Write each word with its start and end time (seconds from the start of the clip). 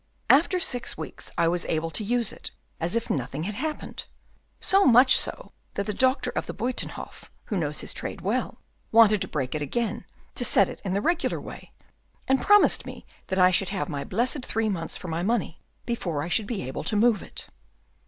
After 0.31 0.59
six 0.59 0.97
weeks, 0.97 1.31
I 1.37 1.47
was 1.47 1.63
able 1.65 1.91
to 1.91 2.03
use 2.03 2.33
it 2.33 2.49
as 2.79 2.95
if 2.95 3.11
nothing 3.11 3.43
had 3.43 3.53
happened, 3.53 4.05
so 4.59 4.83
much 4.83 5.15
so, 5.15 5.51
that 5.75 5.85
the 5.85 5.93
doctor 5.93 6.31
of 6.31 6.47
the 6.47 6.55
Buytenhof, 6.55 7.29
who 7.45 7.57
knows 7.57 7.81
his 7.81 7.93
trade 7.93 8.19
well, 8.21 8.57
wanted 8.91 9.21
to 9.21 9.27
break 9.27 9.53
it 9.53 9.61
again, 9.61 10.05
to 10.33 10.43
set 10.43 10.69
it 10.69 10.81
in 10.83 10.95
the 10.95 11.01
regular 11.01 11.39
way, 11.39 11.71
and 12.27 12.41
promised 12.41 12.83
me 12.83 13.05
that 13.27 13.37
I 13.37 13.51
should 13.51 13.69
have 13.69 13.89
my 13.89 14.03
blessed 14.03 14.43
three 14.43 14.69
months 14.69 14.97
for 14.97 15.07
my 15.07 15.21
money 15.21 15.61
before 15.85 16.23
I 16.23 16.29
should 16.29 16.47
be 16.47 16.67
able 16.67 16.83
to 16.85 16.95
move 16.95 17.21
it." 17.21 17.49